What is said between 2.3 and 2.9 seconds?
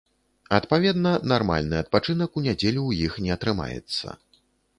у нядзелю